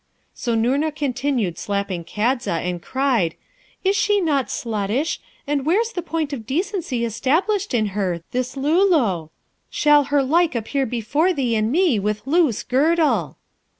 [0.33, 3.35] So Noorna continued slapping Kadza, and cried,
[3.83, 5.19] 'Is she not sluttish?
[5.45, 9.29] and where's the point of decency established in her, this Luloo?
[9.69, 13.37] Shall her like appear before thee and me with loose girdle!'